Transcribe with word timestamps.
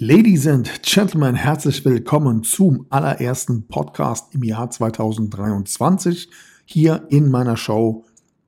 Ladies 0.00 0.46
and 0.46 0.70
Gentlemen, 0.84 1.34
herzlich 1.34 1.84
willkommen 1.84 2.44
zum 2.44 2.86
allerersten 2.88 3.66
Podcast 3.66 4.32
im 4.32 4.44
Jahr 4.44 4.70
2023 4.70 6.30
hier 6.64 7.04
in 7.08 7.28
meiner 7.28 7.56
Show 7.56 8.04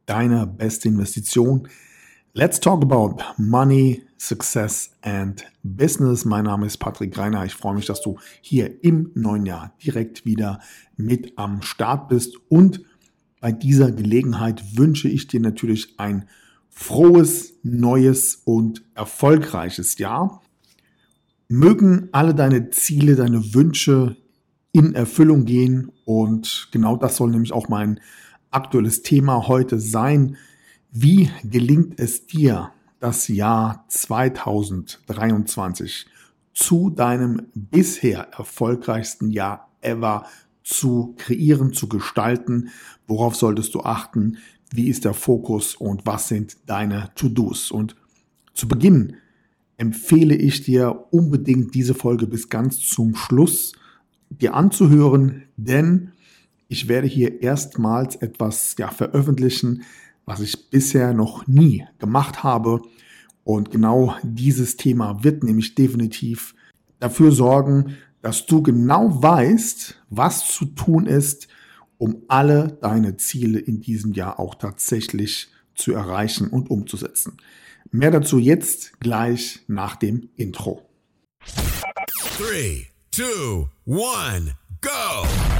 Deine 0.07 0.47
beste 0.47 0.87
Investition. 0.87 1.67
Let's 2.35 2.61
talk 2.61 2.85
about 2.85 3.25
Money, 3.37 4.05
Success 4.17 4.93
and 5.03 5.45
Business. 5.65 6.25
Mein 6.25 6.45
Name 6.45 6.67
ist 6.67 6.79
Patrick 6.79 7.13
Greiner. 7.13 7.45
Ich 7.45 7.55
freue 7.55 7.75
mich, 7.75 7.87
dass 7.87 8.01
du 8.01 8.17
hier 8.41 8.85
im 8.85 9.11
neuen 9.17 9.45
Jahr 9.45 9.75
direkt 9.85 10.25
wieder 10.25 10.61
mit 10.97 11.37
am 11.37 11.63
Start 11.63 12.09
bist. 12.09 12.37
Und 12.49 12.85
bei 13.41 13.51
dieser 13.51 13.91
Gelegenheit 13.91 14.79
wünsche 14.79 15.09
ich 15.09 15.27
dir 15.27 15.41
natürlich 15.41 15.99
ein 15.99 16.29
frohes, 16.69 17.55
neues 17.65 18.37
und 18.45 18.85
erfolgreiches 18.95 19.99
Jahr. 19.99 20.43
Mögen 21.53 22.11
alle 22.13 22.33
deine 22.33 22.71
Ziele, 22.71 23.17
deine 23.17 23.55
Wünsche 23.55 24.17
in 24.71 24.95
Erfüllung 24.95 25.47
gehen 25.47 25.91
und 26.05 26.69
genau 26.71 26.97
das 26.97 27.17
soll 27.17 27.33
nämlich 27.33 27.53
auch 27.53 27.69
mein 27.69 27.99
aktuelles 28.53 29.03
Thema 29.03 29.49
heute 29.49 29.81
sein. 29.81 30.37
Wie 30.93 31.29
gelingt 31.43 31.99
es 31.99 32.27
dir, 32.27 32.71
das 33.01 33.27
Jahr 33.27 33.85
2023 33.89 36.07
zu 36.55 36.89
deinem 36.89 37.49
bisher 37.55 38.29
erfolgreichsten 38.31 39.31
Jahr 39.31 39.73
ever 39.81 40.27
zu 40.63 41.17
kreieren, 41.19 41.73
zu 41.73 41.89
gestalten? 41.89 42.69
Worauf 43.09 43.35
solltest 43.35 43.75
du 43.75 43.81
achten? 43.81 44.39
Wie 44.73 44.89
ist 44.89 45.05
der 45.05 45.15
Fokus 45.15 45.75
und 45.75 46.07
was 46.07 46.29
sind 46.29 46.59
deine 46.67 47.11
To-Dos? 47.17 47.73
Und 47.73 47.97
zu 48.55 48.69
Beginn 48.69 49.17
empfehle 49.81 50.35
ich 50.35 50.63
dir 50.63 51.07
unbedingt 51.11 51.75
diese 51.75 51.95
Folge 51.95 52.27
bis 52.27 52.51
ganz 52.51 52.81
zum 52.81 53.17
Schluss 53.17 53.73
dir 54.29 54.55
anzuhören, 54.55 55.45
denn 55.57 56.13
ich 56.69 56.87
werde 56.87 57.09
hier 57.09 57.41
erstmals 57.41 58.15
etwas 58.17 58.77
ja, 58.79 58.89
veröffentlichen, 58.89 59.83
was 60.27 60.41
ich 60.41 60.69
bisher 60.69 61.15
noch 61.15 61.47
nie 61.47 61.87
gemacht 61.99 62.43
habe. 62.43 62.83
Und 63.43 63.71
genau 63.71 64.15
dieses 64.23 64.77
Thema 64.77 65.25
wird 65.25 65.45
nämlich 65.45 65.75
definitiv 65.75 66.55
dafür 66.99 67.33
sorgen, 67.33 67.97
dass 68.21 68.45
du 68.45 68.63
genau 68.63 69.23
weißt, 69.23 69.99
was 70.11 70.47
zu 70.47 70.67
tun 70.67 71.07
ist, 71.07 71.49
um 71.97 72.23
alle 72.29 72.79
deine 72.83 73.17
Ziele 73.17 73.59
in 73.59 73.81
diesem 73.81 74.13
Jahr 74.13 74.39
auch 74.39 74.57
tatsächlich 74.57 75.49
zu 75.75 75.93
erreichen 75.93 76.49
und 76.49 76.71
umzusetzen. 76.71 77.39
Mehr 77.91 78.11
dazu 78.11 78.39
jetzt 78.39 79.01
gleich 79.01 79.61
nach 79.67 79.97
dem 79.97 80.31
Intro. 80.37 80.89
3, 82.39 82.87
2, 83.11 83.69
1. 83.87 84.55
go. 84.81 85.60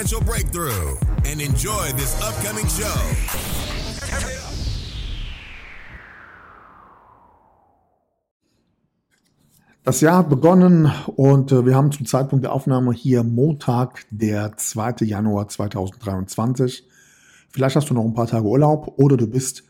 breakthrough 0.01 0.97
and 1.25 1.39
enjoy 1.39 1.91
this 1.95 2.19
upcoming 2.23 2.67
show. 2.67 2.87
Das 9.83 10.01
Jahr 10.01 10.17
hat 10.17 10.29
begonnen 10.29 10.91
und 11.15 11.51
äh, 11.51 11.65
wir 11.67 11.75
haben 11.75 11.91
zum 11.91 12.07
Zeitpunkt 12.07 12.43
der 12.43 12.51
Aufnahme 12.51 12.93
hier 12.93 13.23
Montag, 13.23 14.05
der 14.09 14.57
2. 14.57 15.05
Januar 15.05 15.47
2023. 15.49 16.87
Vielleicht 17.51 17.75
hast 17.75 17.91
du 17.91 17.93
noch 17.93 18.03
ein 18.03 18.15
paar 18.15 18.27
Tage 18.27 18.45
Urlaub 18.45 18.95
oder 18.97 19.17
du 19.17 19.27
bist, 19.27 19.63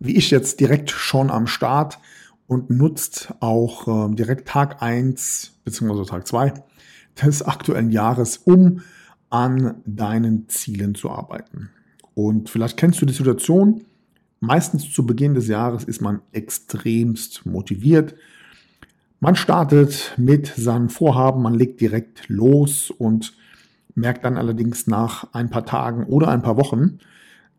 wie 0.00 0.16
ich 0.16 0.32
jetzt, 0.32 0.58
direkt 0.58 0.90
schon 0.90 1.30
am 1.30 1.46
Start 1.46 2.00
und 2.48 2.70
nutzt 2.70 3.34
auch 3.38 4.10
äh, 4.10 4.14
direkt 4.16 4.48
Tag 4.48 4.82
1 4.82 5.52
bzw. 5.64 6.06
Tag 6.06 6.26
2 6.26 6.54
des 7.22 7.42
aktuellen 7.42 7.90
Jahres, 7.90 8.36
um 8.38 8.82
an 9.30 9.76
deinen 9.86 10.48
Zielen 10.48 10.94
zu 10.94 11.10
arbeiten. 11.10 11.70
Und 12.14 12.50
vielleicht 12.50 12.76
kennst 12.76 13.00
du 13.00 13.06
die 13.06 13.14
Situation, 13.14 13.82
meistens 14.40 14.92
zu 14.92 15.06
Beginn 15.06 15.34
des 15.34 15.48
Jahres 15.48 15.84
ist 15.84 16.02
man 16.02 16.20
extremst 16.32 17.46
motiviert. 17.46 18.14
Man 19.20 19.36
startet 19.36 20.14
mit 20.16 20.46
seinem 20.46 20.88
Vorhaben, 20.88 21.42
man 21.42 21.54
legt 21.54 21.80
direkt 21.80 22.28
los 22.28 22.90
und 22.90 23.34
merkt 23.94 24.24
dann 24.24 24.36
allerdings 24.36 24.86
nach 24.86 25.32
ein 25.32 25.50
paar 25.50 25.64
Tagen 25.64 26.04
oder 26.04 26.28
ein 26.28 26.42
paar 26.42 26.56
Wochen, 26.56 26.98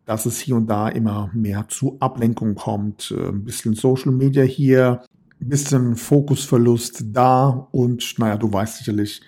dass 0.04 0.26
es 0.26 0.40
hier 0.40 0.56
und 0.56 0.66
da 0.66 0.88
immer 0.88 1.30
mehr 1.32 1.66
zu 1.68 1.96
Ablenkung 2.00 2.54
kommt. 2.54 3.14
Ein 3.16 3.44
bisschen 3.44 3.74
Social 3.74 4.12
Media 4.12 4.42
hier, 4.42 5.02
ein 5.40 5.48
bisschen 5.48 5.96
Fokusverlust 5.96 7.04
da 7.12 7.68
und 7.70 8.18
naja, 8.18 8.36
du 8.36 8.52
weißt 8.52 8.78
sicherlich, 8.78 9.22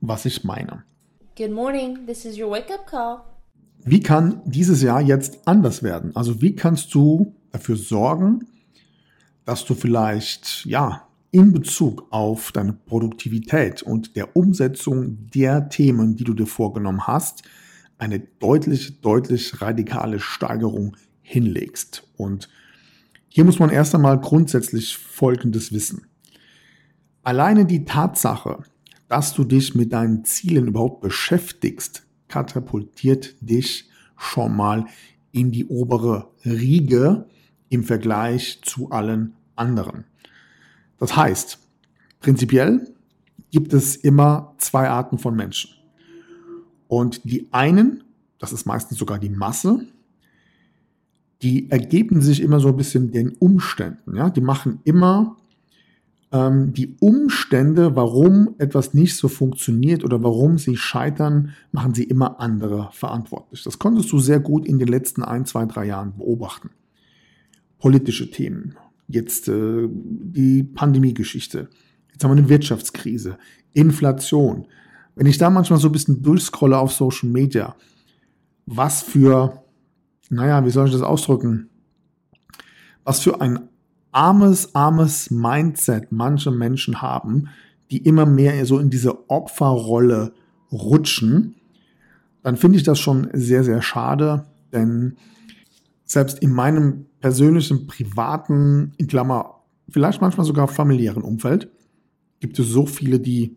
was 0.00 0.26
ich 0.26 0.44
meine. 0.44 0.84
Good 1.40 1.52
morning, 1.52 2.04
this 2.04 2.26
is 2.26 2.38
your 2.38 2.50
wake-up 2.50 2.86
call. 2.86 3.22
Wie 3.82 4.00
kann 4.00 4.42
dieses 4.44 4.82
Jahr 4.82 5.00
jetzt 5.00 5.38
anders 5.46 5.82
werden? 5.82 6.14
Also 6.14 6.42
wie 6.42 6.54
kannst 6.54 6.94
du 6.94 7.34
dafür 7.50 7.76
sorgen, 7.76 8.46
dass 9.46 9.64
du 9.64 9.74
vielleicht, 9.74 10.66
ja, 10.66 11.08
in 11.30 11.50
Bezug 11.50 12.06
auf 12.10 12.52
deine 12.52 12.74
Produktivität 12.74 13.80
und 13.80 14.16
der 14.16 14.36
Umsetzung 14.36 15.30
der 15.30 15.70
Themen, 15.70 16.14
die 16.14 16.24
du 16.24 16.34
dir 16.34 16.44
vorgenommen 16.44 17.06
hast, 17.06 17.40
eine 17.96 18.20
deutlich, 18.20 19.00
deutlich 19.00 19.62
radikale 19.62 20.20
Steigerung 20.20 20.94
hinlegst. 21.22 22.06
Und 22.18 22.50
hier 23.28 23.44
muss 23.44 23.58
man 23.58 23.70
erst 23.70 23.94
einmal 23.94 24.20
grundsätzlich 24.20 24.94
Folgendes 24.98 25.72
wissen. 25.72 26.06
Alleine 27.22 27.64
die 27.64 27.86
Tatsache, 27.86 28.62
dass 29.10 29.34
du 29.34 29.42
dich 29.42 29.74
mit 29.74 29.92
deinen 29.92 30.24
Zielen 30.24 30.68
überhaupt 30.68 31.00
beschäftigst, 31.00 32.06
katapultiert 32.28 33.34
dich 33.40 33.90
schon 34.16 34.56
mal 34.56 34.86
in 35.32 35.50
die 35.50 35.66
obere 35.66 36.30
Riege 36.44 37.26
im 37.70 37.82
Vergleich 37.82 38.60
zu 38.62 38.90
allen 38.90 39.34
anderen. 39.56 40.04
Das 40.98 41.16
heißt, 41.16 41.58
prinzipiell 42.20 42.94
gibt 43.50 43.74
es 43.74 43.96
immer 43.96 44.54
zwei 44.58 44.88
Arten 44.88 45.18
von 45.18 45.34
Menschen. 45.34 45.72
Und 46.86 47.20
die 47.24 47.48
einen, 47.52 48.04
das 48.38 48.52
ist 48.52 48.64
meistens 48.64 48.98
sogar 48.98 49.18
die 49.18 49.28
Masse, 49.28 49.88
die 51.42 51.68
ergeben 51.68 52.20
sich 52.20 52.40
immer 52.40 52.60
so 52.60 52.68
ein 52.68 52.76
bisschen 52.76 53.10
den 53.10 53.30
Umständen. 53.38 54.14
Ja? 54.14 54.30
Die 54.30 54.40
machen 54.40 54.78
immer 54.84 55.36
ähm, 56.32 56.72
die 56.72 56.96
Umstände, 57.00 57.96
warum 57.96 58.54
etwas 58.58 58.94
nicht 58.94 59.16
so 59.16 59.28
funktioniert 59.28 60.04
oder 60.04 60.22
warum 60.22 60.58
sie 60.58 60.76
scheitern, 60.76 61.54
machen 61.72 61.94
sie 61.94 62.04
immer 62.04 62.40
andere 62.40 62.88
verantwortlich. 62.92 63.64
Das 63.64 63.78
konntest 63.78 64.12
du 64.12 64.18
sehr 64.18 64.40
gut 64.40 64.66
in 64.66 64.78
den 64.78 64.88
letzten 64.88 65.22
ein, 65.22 65.44
zwei, 65.44 65.66
drei 65.66 65.86
Jahren 65.86 66.16
beobachten. 66.16 66.70
Politische 67.78 68.30
Themen, 68.30 68.76
jetzt 69.08 69.48
äh, 69.48 69.88
die 69.90 70.62
Pandemiegeschichte, 70.62 71.68
jetzt 72.12 72.22
haben 72.22 72.30
wir 72.30 72.38
eine 72.38 72.48
Wirtschaftskrise, 72.48 73.38
Inflation. 73.72 74.66
Wenn 75.16 75.26
ich 75.26 75.38
da 75.38 75.50
manchmal 75.50 75.80
so 75.80 75.88
ein 75.88 75.92
bisschen 75.92 76.22
durchscrolle 76.22 76.78
auf 76.78 76.92
Social 76.92 77.28
Media, 77.28 77.74
was 78.66 79.02
für, 79.02 79.64
naja, 80.28 80.64
wie 80.64 80.70
soll 80.70 80.86
ich 80.86 80.92
das 80.92 81.02
ausdrücken? 81.02 81.70
Was 83.02 83.20
für 83.20 83.40
ein 83.40 83.69
armes, 84.12 84.74
armes 84.74 85.30
Mindset 85.30 86.10
manche 86.10 86.50
Menschen 86.50 87.02
haben, 87.02 87.48
die 87.90 87.98
immer 87.98 88.26
mehr 88.26 88.64
so 88.66 88.78
in 88.78 88.90
diese 88.90 89.28
Opferrolle 89.30 90.32
rutschen, 90.72 91.56
dann 92.42 92.56
finde 92.56 92.78
ich 92.78 92.84
das 92.84 92.98
schon 92.98 93.28
sehr, 93.32 93.64
sehr 93.64 93.82
schade, 93.82 94.46
denn 94.72 95.16
selbst 96.04 96.38
in 96.40 96.52
meinem 96.52 97.06
persönlichen, 97.20 97.86
privaten, 97.86 98.92
in 98.96 99.06
Klammer, 99.06 99.62
vielleicht 99.88 100.20
manchmal 100.20 100.46
sogar 100.46 100.68
familiären 100.68 101.22
Umfeld, 101.22 101.70
gibt 102.40 102.58
es 102.58 102.68
so 102.68 102.86
viele, 102.86 103.20
die 103.20 103.56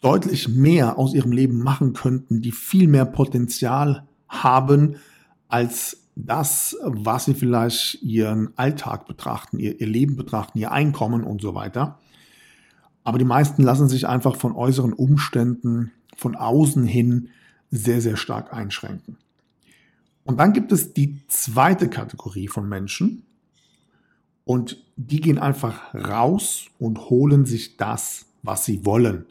deutlich 0.00 0.48
mehr 0.48 0.98
aus 0.98 1.14
ihrem 1.14 1.32
Leben 1.32 1.58
machen 1.58 1.92
könnten, 1.92 2.40
die 2.40 2.52
viel 2.52 2.86
mehr 2.86 3.04
Potenzial 3.04 4.06
haben, 4.28 4.96
als 5.48 6.07
das, 6.26 6.76
was 6.82 7.26
sie 7.26 7.34
vielleicht 7.34 8.02
ihren 8.02 8.56
Alltag 8.58 9.06
betrachten, 9.06 9.58
ihr, 9.58 9.80
ihr 9.80 9.86
Leben 9.86 10.16
betrachten, 10.16 10.58
ihr 10.58 10.72
Einkommen 10.72 11.22
und 11.22 11.40
so 11.40 11.54
weiter. 11.54 11.98
Aber 13.04 13.18
die 13.18 13.24
meisten 13.24 13.62
lassen 13.62 13.88
sich 13.88 14.08
einfach 14.08 14.36
von 14.36 14.52
äußeren 14.52 14.92
Umständen 14.92 15.92
von 16.16 16.34
außen 16.34 16.84
hin 16.84 17.28
sehr, 17.70 18.00
sehr 18.00 18.16
stark 18.16 18.52
einschränken. 18.52 19.16
Und 20.24 20.38
dann 20.38 20.52
gibt 20.52 20.72
es 20.72 20.92
die 20.92 21.20
zweite 21.28 21.88
Kategorie 21.88 22.48
von 22.48 22.68
Menschen 22.68 23.22
und 24.44 24.84
die 24.96 25.20
gehen 25.20 25.38
einfach 25.38 25.94
raus 25.94 26.66
und 26.78 27.10
holen 27.10 27.46
sich 27.46 27.76
das, 27.76 28.26
was 28.42 28.64
sie 28.64 28.84
wollen. 28.84 29.24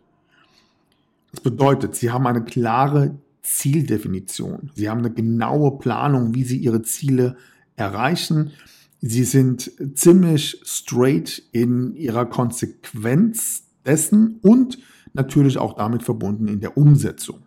Das 1.31 1.41
bedeutet, 1.41 1.95
sie 1.95 2.11
haben 2.11 2.25
eine 2.25 2.45
klare 2.45 3.15
Zieldefinition. 3.47 4.71
Sie 4.75 4.89
haben 4.89 4.99
eine 4.99 5.11
genaue 5.11 5.77
Planung, 5.77 6.35
wie 6.35 6.43
sie 6.43 6.57
ihre 6.57 6.81
Ziele 6.81 7.37
erreichen. 7.75 8.51
Sie 8.99 9.23
sind 9.23 9.71
ziemlich 9.95 10.61
straight 10.65 11.41
in 11.51 11.95
ihrer 11.95 12.25
Konsequenz 12.25 13.63
dessen 13.85 14.39
und 14.41 14.79
natürlich 15.13 15.57
auch 15.57 15.73
damit 15.75 16.03
verbunden 16.03 16.47
in 16.47 16.59
der 16.59 16.77
Umsetzung. 16.77 17.43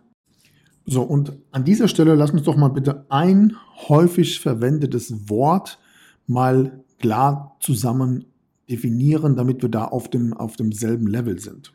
So, 0.85 1.03
und 1.03 1.33
an 1.51 1.65
dieser 1.65 1.87
Stelle 1.87 2.15
lass 2.15 2.31
uns 2.31 2.43
doch 2.43 2.57
mal 2.57 2.69
bitte 2.69 3.05
ein 3.09 3.55
häufig 3.87 4.39
verwendetes 4.39 5.29
Wort 5.29 5.77
mal 6.25 6.83
klar 6.99 7.57
zusammen 7.59 8.25
definieren, 8.69 9.35
damit 9.35 9.61
wir 9.61 9.69
da 9.69 9.85
auf, 9.85 10.09
dem, 10.09 10.33
auf 10.33 10.55
demselben 10.55 11.05
Level 11.05 11.37
sind. 11.39 11.73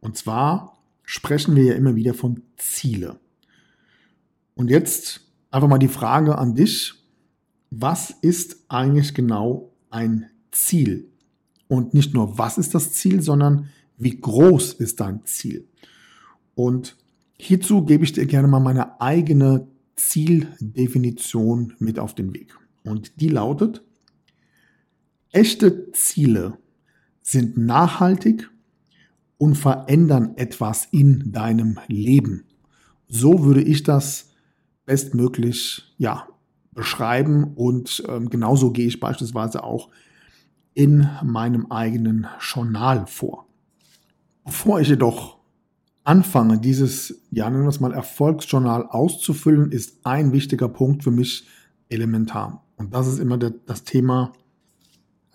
Und 0.00 0.16
zwar 0.16 0.77
sprechen 1.08 1.56
wir 1.56 1.64
ja 1.64 1.72
immer 1.72 1.96
wieder 1.96 2.12
von 2.12 2.42
Ziele. 2.58 3.18
Und 4.54 4.68
jetzt 4.68 5.26
einfach 5.50 5.66
mal 5.66 5.78
die 5.78 5.88
Frage 5.88 6.36
an 6.36 6.54
dich, 6.54 7.02
was 7.70 8.10
ist 8.10 8.66
eigentlich 8.68 9.14
genau 9.14 9.72
ein 9.88 10.26
Ziel? 10.50 11.10
Und 11.66 11.94
nicht 11.94 12.12
nur, 12.12 12.36
was 12.36 12.58
ist 12.58 12.74
das 12.74 12.92
Ziel, 12.92 13.22
sondern 13.22 13.70
wie 13.96 14.20
groß 14.20 14.74
ist 14.74 15.00
dein 15.00 15.24
Ziel? 15.24 15.66
Und 16.54 16.98
hierzu 17.38 17.86
gebe 17.86 18.04
ich 18.04 18.12
dir 18.12 18.26
gerne 18.26 18.46
mal 18.46 18.60
meine 18.60 19.00
eigene 19.00 19.66
Zieldefinition 19.96 21.72
mit 21.78 21.98
auf 21.98 22.14
den 22.14 22.34
Weg. 22.34 22.54
Und 22.84 23.18
die 23.18 23.30
lautet, 23.30 23.82
echte 25.32 25.90
Ziele 25.92 26.58
sind 27.22 27.56
nachhaltig 27.56 28.50
und 29.38 29.54
verändern 29.54 30.32
etwas 30.36 30.88
in 30.90 31.32
deinem 31.32 31.78
Leben. 31.86 32.44
So 33.08 33.44
würde 33.44 33.62
ich 33.62 33.84
das 33.84 34.30
bestmöglich 34.84 35.94
ja, 35.96 36.28
beschreiben 36.72 37.54
und 37.54 38.02
ähm, 38.08 38.28
genauso 38.30 38.72
gehe 38.72 38.86
ich 38.86 39.00
beispielsweise 39.00 39.64
auch 39.64 39.88
in 40.74 41.08
meinem 41.24 41.70
eigenen 41.72 42.26
Journal 42.40 43.06
vor. 43.06 43.46
Bevor 44.44 44.80
ich 44.80 44.88
jedoch 44.88 45.38
anfange, 46.04 46.58
dieses, 46.58 47.20
ja, 47.30 47.50
nennen 47.50 47.64
wir 47.64 47.68
es 47.68 47.80
mal 47.80 47.92
Erfolgsjournal 47.92 48.86
auszufüllen, 48.86 49.72
ist 49.72 50.06
ein 50.06 50.32
wichtiger 50.32 50.68
Punkt 50.68 51.04
für 51.04 51.10
mich 51.10 51.46
elementar. 51.88 52.64
Und 52.76 52.94
das 52.94 53.06
ist 53.08 53.18
immer 53.18 53.38
das 53.38 53.84
Thema 53.84 54.32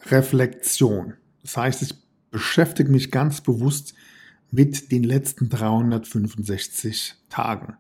Reflexion. 0.06 1.14
Das 1.42 1.58
heißt, 1.58 1.82
ich 1.82 2.03
beschäftige 2.34 2.92
mich 2.92 3.12
ganz 3.12 3.40
bewusst 3.40 3.94
mit 4.52 4.92
den 4.92 5.04
letzten 5.04 5.50
365 5.50 7.16
Tagen. 7.30 7.78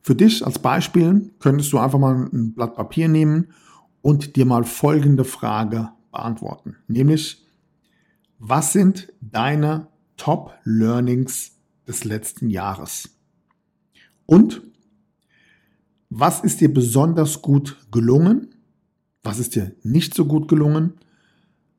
Für 0.00 0.14
dich 0.14 0.46
als 0.46 0.58
Beispiel 0.60 1.30
könntest 1.40 1.72
du 1.72 1.78
einfach 1.78 1.98
mal 1.98 2.28
ein 2.32 2.54
Blatt 2.54 2.76
Papier 2.76 3.08
nehmen 3.08 3.48
und 4.02 4.36
dir 4.36 4.46
mal 4.46 4.64
folgende 4.64 5.24
Frage 5.24 5.90
beantworten. 6.12 6.76
Nämlich, 6.86 7.44
was 8.38 8.72
sind 8.72 9.12
deine 9.20 9.88
Top 10.16 10.54
Learnings 10.62 11.56
des 11.88 12.04
letzten 12.04 12.48
Jahres? 12.48 13.10
Und 14.26 14.62
was 16.08 16.40
ist 16.40 16.60
dir 16.60 16.72
besonders 16.72 17.42
gut 17.42 17.76
gelungen? 17.90 18.54
Was 19.24 19.40
ist 19.40 19.56
dir 19.56 19.74
nicht 19.82 20.14
so 20.14 20.24
gut 20.24 20.46
gelungen? 20.46 20.94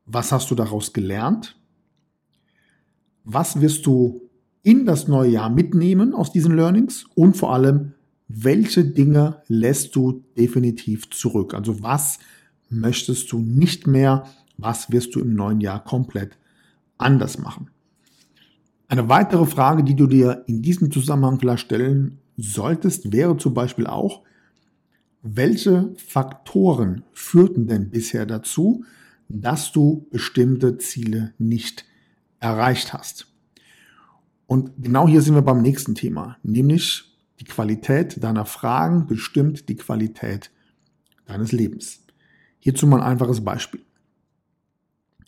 Was 0.06 0.34
hast 0.34 0.52
du 0.52 0.56
daraus 0.56 0.92
gelernt? 0.92 1.57
Was 3.30 3.60
wirst 3.60 3.86
du 3.86 4.22
in 4.64 4.86
das 4.86 5.10
neue 5.10 5.32
Jahr 5.32 5.50
mitnehmen 5.50 6.14
aus 6.14 6.32
diesen 6.32 6.56
Learnings? 6.56 7.04
Und 7.14 7.36
vor 7.36 7.54
allem, 7.54 7.92
welche 8.30 8.86
Dinge 8.86 9.42
lässt 9.50 9.98
du 9.98 10.24
definitiv 10.38 11.10
zurück? 11.10 11.54
Also 11.54 11.84
was 11.84 12.20
möchtest 12.70 13.30
du 13.34 13.40
nicht 13.40 13.86
mehr? 13.86 14.24
Was 14.58 14.94
wirst 14.94 15.14
du 15.14 15.20
im 15.20 15.36
neuen 15.36 15.60
Jahr 15.60 15.84
komplett 15.84 16.38
anders 16.98 17.38
machen? 17.38 17.70
Eine 18.88 19.10
weitere 19.10 19.46
Frage, 19.46 19.84
die 19.84 19.96
du 19.96 20.08
dir 20.08 20.46
in 20.48 20.62
diesem 20.62 20.90
Zusammenhang 20.90 21.38
vielleicht 21.38 21.66
stellen 21.66 22.20
solltest, 22.38 23.12
wäre 23.12 23.36
zum 23.36 23.54
Beispiel 23.54 23.88
auch, 23.88 24.22
welche 25.22 25.94
Faktoren 25.98 27.04
führten 27.12 27.68
denn 27.68 27.90
bisher 27.90 28.26
dazu, 28.26 28.86
dass 29.28 29.74
du 29.74 30.08
bestimmte 30.12 30.78
Ziele 30.78 31.34
nicht 31.38 31.84
erreicht 32.40 32.94
hast? 32.94 33.28
Und 34.46 34.72
genau 34.78 35.08
hier 35.08 35.22
sind 35.22 35.36
wir 35.36 35.42
beim 35.42 35.62
nächsten 35.62 35.96
Thema, 35.96 36.38
nämlich 36.42 37.16
die 37.40 37.46
Qualität 37.46 38.24
deiner 38.24 38.46
Fragen 38.46 39.06
bestimmt 39.06 39.70
die 39.70 39.76
Qualität 39.76 40.52
deines 41.26 41.52
Lebens. 41.52 42.04
Hierzu 42.60 42.88
mal 42.88 43.02
ein 43.02 43.12
einfaches 43.12 43.44
Beispiel. 43.44 43.82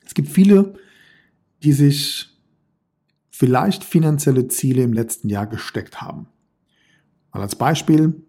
Es 0.06 0.14
gibt 0.14 0.30
viele, 0.30 0.74
die 1.62 1.74
sich 1.74 2.30
vielleicht 3.30 3.84
finanzielle 3.84 4.48
Ziele 4.48 4.84
im 4.84 4.94
letzten 4.94 5.30
Jahr 5.30 5.48
gesteckt 5.48 6.02
haben. 6.02 6.28
Mal 7.32 7.42
als 7.42 7.56
Beispiel, 7.56 8.24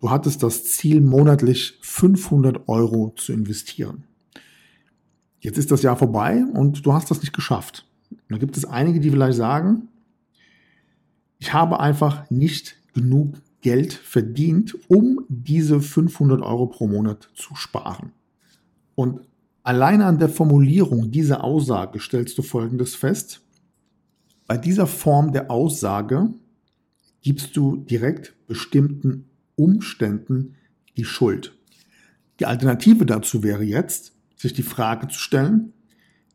du 0.00 0.10
hattest 0.10 0.42
das 0.42 0.64
Ziel, 0.64 1.00
monatlich 1.00 1.78
500 1.82 2.68
Euro 2.68 3.14
zu 3.16 3.32
investieren. 3.32 4.04
Jetzt 5.40 5.58
ist 5.58 5.70
das 5.70 5.82
Jahr 5.82 5.96
vorbei 5.96 6.42
und 6.52 6.84
du 6.84 6.92
hast 6.94 7.10
das 7.10 7.20
nicht 7.20 7.34
geschafft. 7.34 7.86
Da 8.28 8.38
gibt 8.38 8.56
es 8.56 8.64
einige, 8.64 9.00
die 9.00 9.10
vielleicht 9.10 9.36
sagen, 9.36 9.88
ich 11.38 11.52
habe 11.52 11.80
einfach 11.80 12.30
nicht 12.30 12.76
genug 12.94 13.34
Geld 13.60 13.92
verdient, 13.92 14.76
um 14.88 15.24
diese 15.28 15.80
500 15.80 16.42
Euro 16.42 16.66
pro 16.66 16.86
Monat 16.86 17.30
zu 17.34 17.54
sparen. 17.54 18.12
Und 18.94 19.20
alleine 19.62 20.06
an 20.06 20.18
der 20.18 20.28
Formulierung 20.28 21.10
dieser 21.10 21.42
Aussage 21.42 21.98
stellst 21.98 22.36
du 22.38 22.42
Folgendes 22.42 22.94
fest. 22.94 23.40
Bei 24.46 24.58
dieser 24.58 24.86
Form 24.86 25.32
der 25.32 25.50
Aussage 25.50 26.28
gibst 27.22 27.56
du 27.56 27.76
direkt 27.76 28.34
bestimmten 28.46 29.30
Umständen 29.56 30.56
die 30.96 31.04
Schuld. 31.04 31.56
Die 32.40 32.46
Alternative 32.46 33.06
dazu 33.06 33.42
wäre 33.42 33.64
jetzt, 33.64 34.12
sich 34.36 34.52
die 34.52 34.62
Frage 34.62 35.08
zu 35.08 35.18
stellen, 35.18 35.72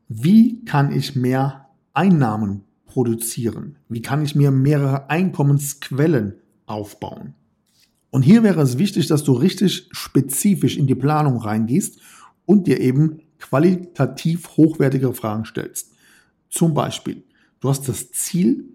wie 0.08 0.66
kann 0.66 0.92
ich 0.92 1.16
mehr 1.16 1.69
Einnahmen 2.00 2.64
produzieren? 2.86 3.78
Wie 3.90 4.02
kann 4.02 4.24
ich 4.24 4.36
mir 4.36 4.52
mehrere 4.52 5.10
Einkommensquellen 5.10 6.36
aufbauen. 6.70 7.34
Und 8.12 8.24
hier 8.24 8.44
wäre 8.44 8.62
es 8.62 8.78
wichtig, 8.78 9.08
dass 9.08 9.24
du 9.24 9.34
richtig 9.34 9.90
spezifisch 9.92 10.78
in 10.78 10.88
die 10.88 10.96
Planung 10.96 11.38
reingehst 11.38 12.00
und 12.46 12.68
dir 12.68 12.80
eben 12.80 13.20
qualitativ 13.40 14.58
hochwertige 14.58 15.14
Fragen 15.14 15.46
stellst. 15.46 15.94
Zum 16.50 16.74
Beispiel, 16.74 17.24
du 17.60 17.70
hast 17.70 17.88
das 17.88 18.12
Ziel, 18.12 18.66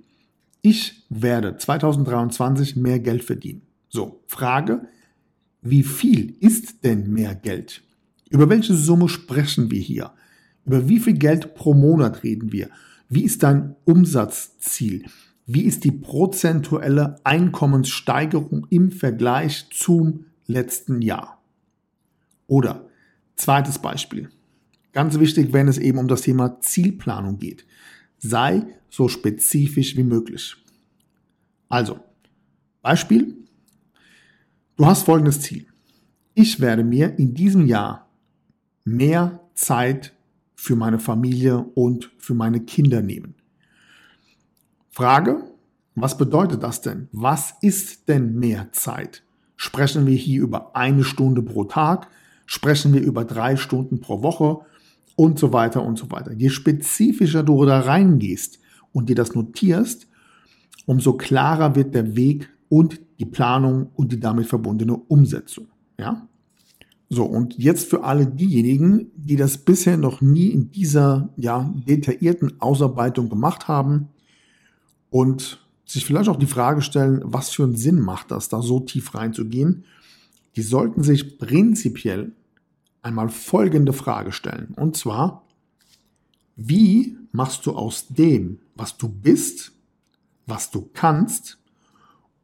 ich 0.63 1.05
werde 1.09 1.57
2023 1.57 2.77
mehr 2.77 3.01
Geld 3.01 3.25
verdienen. 3.25 3.63
So, 3.89 4.23
Frage, 4.27 4.87
wie 5.63 5.83
viel 5.83 6.37
ist 6.41 6.85
denn 6.85 7.13
mehr 7.13 7.35
Geld? 7.35 7.83
Über 8.31 8.49
welche 8.49 8.75
Summe 8.75 9.09
sprechen 9.09 9.71
wir 9.71 9.81
hier? 9.81 10.13
Über 10.65 10.89
wie 10.89 11.01
viel 11.01 11.15
Geld 11.15 11.55
pro 11.55 11.75
Monat 11.75 12.23
reden 12.23 12.53
wir? 12.53 12.71
Wie 13.15 13.23
ist 13.23 13.45
dein 13.45 13.77
Umsatzziel? 13.85 15.05
Wie 15.47 15.63
ist 15.63 15.85
die 15.85 15.93
prozentuelle 15.93 17.21
Einkommenssteigerung 17.23 18.67
im 18.71 18.91
Vergleich 18.91 19.69
zum 19.71 20.25
letzten 20.49 21.01
Jahr? 21.01 21.41
Oder 22.49 22.89
zweites 23.37 23.79
Beispiel. 23.79 24.31
Ganz 24.91 25.17
wichtig, 25.21 25.53
wenn 25.53 25.69
es 25.69 25.79
eben 25.79 25.99
um 25.99 26.09
das 26.09 26.23
Thema 26.23 26.61
Zielplanung 26.61 27.39
geht. 27.39 27.65
Sei 28.19 28.67
so 28.91 29.07
spezifisch 29.07 29.97
wie 29.97 30.03
möglich. 30.03 30.57
Also, 31.69 32.01
Beispiel. 32.83 33.37
Du 34.75 34.87
hast 34.87 35.05
folgendes 35.05 35.41
Ziel. 35.41 35.67
Ich 36.35 36.59
werde 36.59 36.83
mir 36.83 37.17
in 37.17 37.33
diesem 37.33 37.67
Jahr 37.69 38.11
mehr 38.85 39.39
Zeit 39.55 40.13
für 40.55 40.77
meine 40.77 40.99
Familie 40.99 41.59
und 41.59 42.11
für 42.19 42.35
meine 42.35 42.61
Kinder 42.61 43.03
nehmen. 43.03 43.35
Frage, 44.91 45.43
was 45.95 46.17
bedeutet 46.17 46.63
das 46.63 46.81
denn? 46.81 47.09
Was 47.13 47.55
ist 47.61 48.09
denn 48.09 48.39
mehr 48.39 48.73
Zeit? 48.73 49.23
Sprechen 49.57 50.07
wir 50.07 50.17
hier 50.17 50.43
über 50.43 50.75
eine 50.77 51.05
Stunde 51.05 51.43
pro 51.43 51.65
Tag? 51.65 52.09
Sprechen 52.47 52.93
wir 52.93 53.03
über 53.03 53.25
drei 53.25 53.57
Stunden 53.57 54.01
pro 54.01 54.23
Woche? 54.23 54.65
und 55.17 55.39
so 55.39 55.53
weiter 55.53 55.83
und 55.83 55.99
so 55.99 56.11
weiter. 56.11 56.33
Je 56.33 56.51
spezifischer 56.51 57.43
du 57.43 57.65
da 57.65 57.81
reingehst 57.81 58.59
und 58.93 59.09
dir 59.09 59.17
das 59.17 59.35
notierst, 59.35 60.09
umso 60.87 61.15
klarer 61.15 61.75
wird 61.75 61.95
der 61.95 62.17
Weg 62.17 62.49
und 62.69 63.01
die 63.19 63.27
Planung 63.27 63.91
und 63.95 64.13
die 64.13 64.21
damit 64.21 64.47
verbundene 64.47 64.97
Umsetzung. 64.97 65.69
Ja? 65.99 66.27
So, 67.09 67.25
und 67.25 67.59
jetzt 67.59 67.91
für 67.91 68.05
alle 68.05 68.27
diejenigen, 68.27 69.11
die 69.15 69.37
das 69.37 69.59
bisher 69.59 69.97
noch 69.97 70.21
nie 70.21 70.49
in 70.49 70.71
dieser 70.71 71.29
ja, 71.37 71.73
detaillierten 71.87 72.61
Ausarbeitung 72.61 73.29
gemacht 73.29 73.69
haben 73.69 74.09
und 75.11 75.65
sich 75.85 76.05
vielleicht 76.05 76.29
auch 76.29 76.39
die 76.39 76.47
Frage 76.47 76.83
stellen, 76.83 77.21
was 77.25 77.51
für 77.51 77.65
einen 77.65 77.77
Sinn 77.77 78.01
macht 78.01 78.31
das, 78.31 78.49
da 78.49 78.63
so 78.63 78.81
tief 78.81 79.15
reinzugehen, 79.15 79.85
die 80.57 80.63
sollten 80.63 81.03
sich 81.03 81.39
prinzipiell 81.39 82.33
einmal 83.03 83.29
folgende 83.29 83.93
Frage 83.93 84.33
stellen. 84.33 84.75
Und 84.77 84.97
zwar, 84.97 85.45
wie 86.57 87.17
machst 87.33 87.67
du 87.67 87.73
aus 87.73 88.09
dem, 88.09 88.61
was 88.75 88.97
du 88.97 89.09
bist, 89.09 89.73
was 90.47 90.71
du 90.71 90.89
kannst 90.93 91.59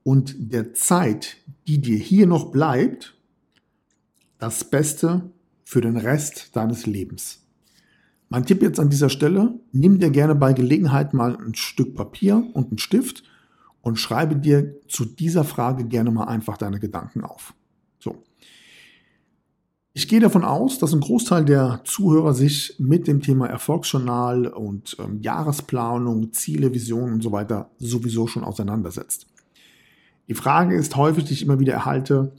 und 0.03 0.35
der 0.39 0.75
Zeit, 0.75 1.37
die 1.67 1.81
dir 1.81 1.99
hier 1.99 2.27
noch 2.27 2.51
bleibt, 2.51 3.17
das 4.41 4.65
Beste 4.65 5.31
für 5.65 5.81
den 5.81 5.97
Rest 5.97 6.57
deines 6.57 6.87
Lebens. 6.87 7.47
Mein 8.31 8.47
Tipp 8.47 8.63
jetzt 8.63 8.81
an 8.81 8.91
dieser 8.91 9.11
Stelle, 9.11 9.55
nimm 9.73 9.99
dir 9.99 10.11
gerne 10.11 10.35
bei 10.35 10.53
Gelegenheit 10.53 11.15
mal 11.15 11.37
ein 11.37 11.55
Stück 11.55 11.95
Papier 11.95 12.45
und 12.55 12.69
einen 12.69 12.79
Stift 12.79 13.23
und 13.83 13.99
schreibe 13.99 14.37
dir 14.37 14.77
zu 14.89 15.05
dieser 15.05 15.45
Frage 15.45 15.85
gerne 15.85 16.11
mal 16.11 16.25
einfach 16.25 16.57
deine 16.57 16.81
Gedanken 16.81 17.23
auf. 17.23 17.55
So. 17.99 18.23
Ich 19.93 20.09
gehe 20.09 20.21
davon 20.21 20.45
aus, 20.45 20.79
dass 20.79 20.95
ein 20.95 21.01
Großteil 21.01 21.45
der 21.45 21.83
Zuhörer 21.85 22.33
sich 22.33 22.77
mit 22.79 23.09
dem 23.09 23.21
Thema 23.21 23.47
Erfolgsjournal 23.49 24.47
und 24.47 24.97
ähm, 25.01 25.21
Jahresplanung, 25.21 26.33
Ziele, 26.33 26.73
Visionen 26.73 27.15
und 27.15 27.23
so 27.23 27.33
weiter 27.33 27.71
sowieso 27.79 28.27
schon 28.27 28.45
auseinandersetzt. 28.45 29.27
Die 30.29 30.35
Frage 30.35 30.77
ist 30.77 30.97
häufig, 30.97 31.25
die 31.25 31.33
ich 31.33 31.43
immer 31.43 31.59
wieder 31.59 31.75
erhalte, 31.75 32.33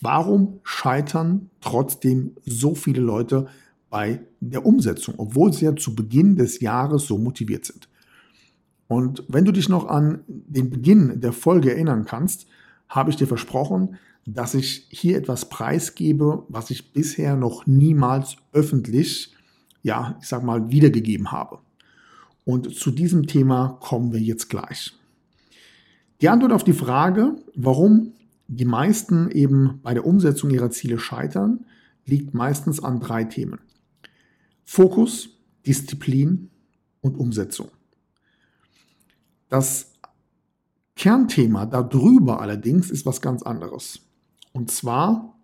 warum 0.00 0.60
scheitern 0.62 1.50
trotzdem 1.60 2.36
so 2.44 2.74
viele 2.74 3.00
Leute 3.00 3.46
bei 3.90 4.20
der 4.40 4.66
Umsetzung, 4.66 5.14
obwohl 5.18 5.52
sie 5.52 5.64
ja 5.64 5.74
zu 5.74 5.94
Beginn 5.94 6.36
des 6.36 6.60
Jahres 6.60 7.06
so 7.06 7.18
motiviert 7.18 7.64
sind? 7.64 7.88
Und 8.86 9.22
wenn 9.28 9.44
du 9.44 9.52
dich 9.52 9.68
noch 9.68 9.86
an 9.86 10.24
den 10.26 10.70
Beginn 10.70 11.20
der 11.20 11.32
Folge 11.32 11.72
erinnern 11.72 12.06
kannst, 12.06 12.46
habe 12.88 13.10
ich 13.10 13.16
dir 13.16 13.26
versprochen, 13.26 13.96
dass 14.24 14.54
ich 14.54 14.86
hier 14.90 15.16
etwas 15.16 15.48
preisgebe, 15.48 16.44
was 16.48 16.70
ich 16.70 16.92
bisher 16.92 17.36
noch 17.36 17.66
niemals 17.66 18.36
öffentlich, 18.52 19.34
ja, 19.82 20.18
ich 20.20 20.28
sag 20.28 20.42
mal, 20.42 20.70
wiedergegeben 20.70 21.32
habe. 21.32 21.58
Und 22.44 22.74
zu 22.74 22.90
diesem 22.90 23.26
Thema 23.26 23.78
kommen 23.80 24.12
wir 24.12 24.20
jetzt 24.20 24.48
gleich. 24.48 24.94
Die 26.20 26.28
Antwort 26.28 26.52
auf 26.52 26.64
die 26.64 26.72
Frage, 26.72 27.36
warum 27.54 28.12
die 28.48 28.64
meisten 28.64 29.30
eben 29.30 29.80
bei 29.82 29.94
der 29.94 30.06
Umsetzung 30.06 30.50
ihrer 30.50 30.70
Ziele 30.70 30.98
scheitern, 30.98 31.66
liegt 32.06 32.34
meistens 32.34 32.82
an 32.82 32.98
drei 32.98 33.24
Themen. 33.24 33.60
Fokus, 34.64 35.38
Disziplin 35.66 36.50
und 37.00 37.16
Umsetzung. 37.18 37.70
Das 39.50 39.92
Kernthema 40.96 41.66
darüber 41.66 42.40
allerdings 42.40 42.90
ist 42.90 43.06
was 43.06 43.20
ganz 43.20 43.42
anderes. 43.42 44.00
Und 44.52 44.70
zwar, 44.70 45.38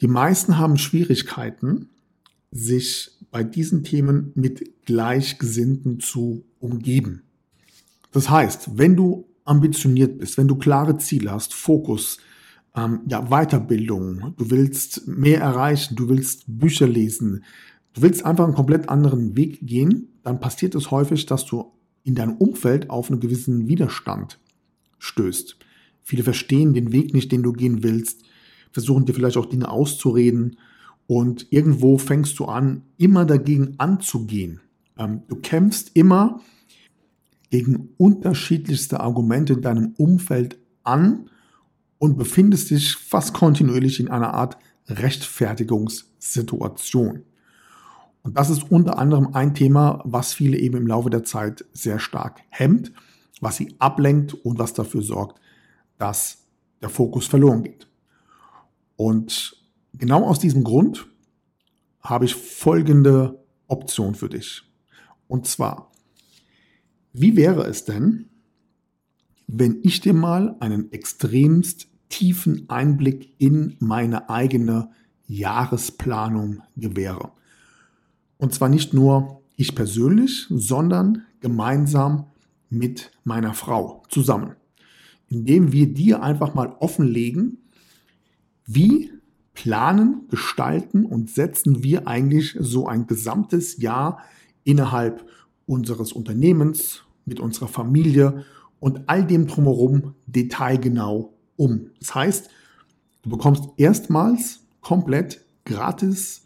die 0.00 0.08
meisten 0.08 0.58
haben 0.58 0.76
Schwierigkeiten, 0.76 1.88
sich 2.50 3.12
bei 3.30 3.42
diesen 3.42 3.84
Themen 3.84 4.32
mit 4.34 4.84
Gleichgesinnten 4.84 6.00
zu 6.00 6.44
umgeben. 6.58 7.22
Das 8.12 8.30
heißt, 8.30 8.76
wenn 8.78 8.94
du 8.94 9.26
ambitioniert 9.44 10.18
bist, 10.18 10.38
wenn 10.38 10.48
du 10.48 10.56
klare 10.56 10.98
Ziele 10.98 11.30
hast, 11.30 11.54
Fokus, 11.54 12.18
ähm, 12.76 13.00
ja, 13.06 13.22
Weiterbildung, 13.28 14.34
du 14.36 14.50
willst 14.50 15.06
mehr 15.06 15.40
erreichen, 15.40 15.96
du 15.96 16.08
willst 16.08 16.44
Bücher 16.46 16.86
lesen, 16.86 17.44
du 17.94 18.02
willst 18.02 18.24
einfach 18.24 18.44
einen 18.44 18.54
komplett 18.54 18.88
anderen 18.88 19.36
Weg 19.36 19.66
gehen, 19.66 20.08
dann 20.22 20.40
passiert 20.40 20.74
es 20.74 20.90
häufig, 20.90 21.26
dass 21.26 21.44
du 21.46 21.72
in 22.02 22.14
deinem 22.14 22.36
Umfeld 22.36 22.90
auf 22.90 23.10
einen 23.10 23.20
gewissen 23.20 23.68
Widerstand 23.68 24.38
stößt. 24.98 25.56
Viele 26.02 26.22
verstehen 26.22 26.74
den 26.74 26.92
Weg 26.92 27.14
nicht, 27.14 27.32
den 27.32 27.42
du 27.42 27.52
gehen 27.52 27.82
willst, 27.82 28.22
versuchen 28.72 29.04
dir 29.06 29.14
vielleicht 29.14 29.36
auch 29.36 29.46
Dinge 29.46 29.70
auszureden 29.70 30.58
und 31.06 31.46
irgendwo 31.50 31.98
fängst 31.98 32.38
du 32.38 32.46
an, 32.46 32.82
immer 32.96 33.24
dagegen 33.24 33.74
anzugehen. 33.78 34.60
Ähm, 34.98 35.22
du 35.28 35.36
kämpfst 35.36 35.90
immer 35.94 36.40
gegen 37.54 37.90
unterschiedlichste 37.98 38.98
Argumente 38.98 39.52
in 39.52 39.62
deinem 39.62 39.94
Umfeld 39.96 40.58
an 40.82 41.30
und 41.98 42.18
befindest 42.18 42.72
dich 42.72 42.96
fast 42.96 43.32
kontinuierlich 43.32 44.00
in 44.00 44.10
einer 44.10 44.34
Art 44.34 44.56
Rechtfertigungssituation. 44.88 47.22
Und 48.24 48.36
das 48.36 48.50
ist 48.50 48.72
unter 48.72 48.98
anderem 48.98 49.34
ein 49.34 49.54
Thema, 49.54 50.02
was 50.04 50.34
viele 50.34 50.58
eben 50.58 50.78
im 50.78 50.88
Laufe 50.88 51.10
der 51.10 51.22
Zeit 51.22 51.64
sehr 51.72 52.00
stark 52.00 52.40
hemmt, 52.48 52.90
was 53.40 53.54
sie 53.54 53.76
ablenkt 53.78 54.34
und 54.34 54.58
was 54.58 54.74
dafür 54.74 55.02
sorgt, 55.02 55.40
dass 55.96 56.38
der 56.82 56.88
Fokus 56.88 57.28
verloren 57.28 57.62
geht. 57.62 57.86
Und 58.96 59.64
genau 59.92 60.24
aus 60.24 60.40
diesem 60.40 60.64
Grund 60.64 61.06
habe 62.00 62.24
ich 62.24 62.34
folgende 62.34 63.38
Option 63.68 64.16
für 64.16 64.28
dich. 64.28 64.64
Und 65.28 65.46
zwar, 65.46 65.92
wie 67.14 67.36
wäre 67.36 67.64
es 67.64 67.84
denn, 67.84 68.26
wenn 69.46 69.78
ich 69.82 70.00
dir 70.00 70.14
mal 70.14 70.56
einen 70.58 70.90
extremst 70.90 71.86
tiefen 72.08 72.68
Einblick 72.68 73.34
in 73.38 73.76
meine 73.78 74.28
eigene 74.28 74.90
Jahresplanung 75.28 76.62
gewähre? 76.76 77.30
Und 78.36 78.52
zwar 78.52 78.68
nicht 78.68 78.92
nur 78.92 79.42
ich 79.54 79.76
persönlich, 79.76 80.46
sondern 80.50 81.22
gemeinsam 81.40 82.26
mit 82.68 83.12
meiner 83.22 83.54
Frau 83.54 84.02
zusammen. 84.08 84.56
Indem 85.28 85.72
wir 85.72 85.94
dir 85.94 86.20
einfach 86.20 86.54
mal 86.54 86.74
offenlegen, 86.80 87.58
wie 88.66 89.12
planen, 89.54 90.26
gestalten 90.30 91.06
und 91.06 91.30
setzen 91.30 91.84
wir 91.84 92.08
eigentlich 92.08 92.56
so 92.58 92.88
ein 92.88 93.06
gesamtes 93.06 93.76
Jahr 93.76 94.18
innerhalb 94.64 95.24
unseres 95.66 96.12
Unternehmens, 96.12 97.02
mit 97.24 97.40
unserer 97.40 97.68
Familie 97.68 98.44
und 98.80 99.08
all 99.08 99.26
dem 99.26 99.46
drumherum 99.46 100.14
detailgenau 100.26 101.32
um. 101.56 101.90
Das 102.00 102.14
heißt, 102.14 102.50
du 103.22 103.30
bekommst 103.30 103.64
erstmals 103.76 104.66
komplett 104.80 105.44
gratis 105.64 106.44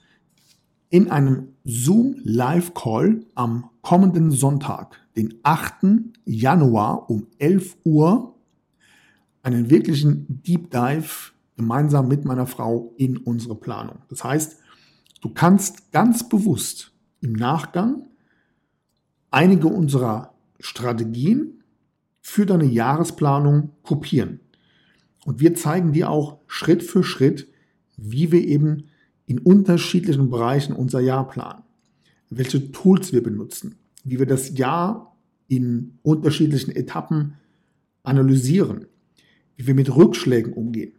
in 0.91 1.11
einem 1.11 1.49
Zoom 1.65 2.17
Live 2.23 2.75
Call 2.75 3.25
am 3.35 3.71
kommenden 3.83 4.31
Sonntag, 4.31 4.97
den 5.17 5.35
8. 5.43 6.15
Januar 6.25 7.11
um 7.11 7.27
11 7.39 7.77
Uhr, 7.85 8.35
einen 9.43 9.71
wirklichen 9.71 10.43
Deep 10.43 10.71
Dive 10.71 11.33
gemeinsam 11.57 12.09
mit 12.09 12.25
meiner 12.25 12.47
Frau 12.47 12.95
in 12.97 13.17
unsere 13.17 13.55
Planung. 13.55 13.99
Das 14.09 14.25
heißt, 14.25 14.59
du 15.21 15.31
kannst 15.31 15.91
ganz 15.93 16.29
bewusst 16.29 16.93
im 17.21 17.33
Nachgang 17.33 18.08
einige 19.31 19.69
unserer 19.69 20.35
Strategien 20.61 21.63
für 22.21 22.47
deine 22.47 22.65
Jahresplanung 22.65 23.71
kopieren. 23.83 24.41
Und 25.25 25.41
wir 25.41 25.55
zeigen 25.55 25.93
dir 25.93 26.11
auch 26.11 26.39
Schritt 26.47 26.83
für 26.83 27.03
Schritt, 27.03 27.49
wie 27.97 28.33
wir 28.33 28.45
eben 28.45 28.85
in 29.27 29.39
unterschiedlichen 29.39 30.31
Bereichen 30.31 30.73
unser 30.73 31.01
Jahr 31.01 31.29
planen, 31.29 31.63
welche 32.31 32.73
Tools 32.73 33.13
wir 33.13 33.23
benutzen, 33.23 33.77
wie 34.05 34.19
wir 34.19 34.27
das 34.27 34.57
Jahr 34.57 35.17
in 35.49 35.99
unterschiedlichen 36.03 36.75
Etappen 36.75 37.35
analysieren, 38.03 38.87
wie 39.57 39.67
wir 39.67 39.75
mit 39.75 39.95
Rückschlägen 39.95 40.53
umgehen 40.53 40.93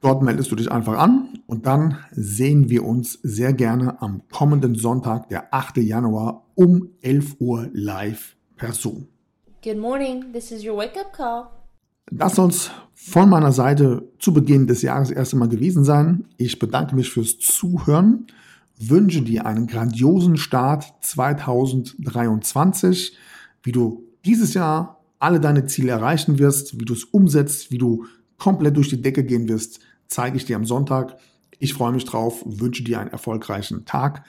Dort 0.02 0.22
meldest 0.22 0.52
du 0.52 0.58
dich 0.58 0.70
einfach 0.70 0.98
an 0.98 1.40
und 1.48 1.66
dann 1.66 1.98
sehen 2.12 2.70
wir 2.70 2.84
uns 2.84 3.14
sehr 3.24 3.54
gerne 3.54 4.02
am 4.02 4.24
kommenden 4.30 4.76
Sonntag, 4.76 5.30
der 5.30 5.54
8. 5.54 5.78
Januar 5.78 6.44
um 6.56 6.90
11 7.02 7.38
Uhr 7.40 7.70
live 7.72 8.36
per 8.58 8.74
Zoom. 8.74 9.08
Good 9.64 9.78
morning, 9.78 10.34
this 10.34 10.52
is 10.52 10.66
your 10.66 10.76
wake 10.76 11.00
up 11.00 11.14
call. 11.14 11.46
Das 12.12 12.36
soll 12.36 12.50
es 12.50 12.70
von 12.94 13.30
meiner 13.30 13.54
Seite 13.54 14.12
zu 14.20 14.34
Beginn 14.34 14.68
des 14.68 14.82
Jahres 14.82 15.10
erst 15.10 15.32
einmal 15.32 15.48
gewesen 15.48 15.86
sein. 15.86 16.26
Ich 16.36 16.60
bedanke 16.60 16.98
mich 16.98 17.10
fürs 17.10 17.40
Zuhören, 17.40 18.28
wünsche 18.78 19.22
dir 19.22 19.46
einen 19.46 19.68
grandiosen 19.68 20.36
Start 20.36 20.94
2023, 21.00 23.16
wie 23.64 23.72
du 23.72 24.04
dieses 24.26 24.54
Jahr 24.54 25.00
alle 25.24 25.40
deine 25.40 25.66
Ziele 25.66 25.92
erreichen 25.92 26.38
wirst, 26.38 26.80
wie 26.80 26.86
du 26.86 26.94
es 26.94 27.06
umsetzt, 27.06 27.72
wie 27.72 27.78
du 27.78 28.06
komplett 28.38 28.76
durch 28.76 28.90
die 28.90 29.02
Decke 29.02 29.24
gehen 29.24 29.48
wirst, 29.48 29.80
zeige 30.08 30.36
ich 30.36 30.46
dir 30.46 30.58
am 30.58 30.66
Sonntag. 30.66 31.18
Ich 31.60 31.74
freue 31.74 31.94
mich 31.94 32.04
drauf, 32.04 32.44
wünsche 32.46 32.84
dir 32.84 33.00
einen 33.00 33.10
erfolgreichen 33.10 33.86
Tag. 33.86 34.26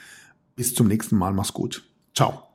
Bis 0.55 0.73
zum 0.73 0.87
nächsten 0.87 1.17
Mal. 1.17 1.33
Mach's 1.33 1.51
gut. 1.51 1.83
Ciao. 2.15 2.54